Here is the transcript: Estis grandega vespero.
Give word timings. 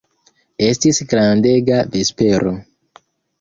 Estis 0.67 1.01
grandega 1.11 1.83
vespero. 1.97 2.55